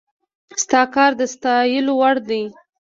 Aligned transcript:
ستا 0.63 0.81
کار 0.95 1.11
د 1.19 1.21
ستايلو 1.33 1.93
وړ 1.99 2.15
دی 2.29 2.43